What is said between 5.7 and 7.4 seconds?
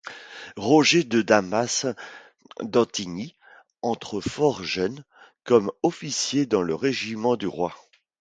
officier dans le régiment